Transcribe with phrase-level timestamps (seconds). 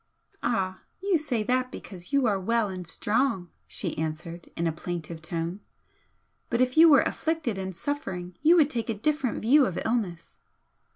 [0.41, 5.21] "Ah, you say that because you are well and strong," she answered, in a plaintive
[5.21, 5.59] tone
[6.49, 10.37] "But if you were afflicted and suffering you would take a different view of illness."